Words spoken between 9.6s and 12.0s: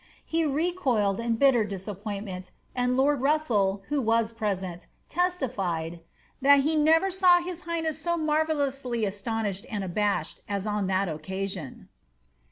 and abashed as on that occasion."